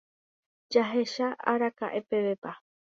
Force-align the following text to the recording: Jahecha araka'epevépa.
Jahecha 0.71 1.27
araka'epevépa. 1.53 2.51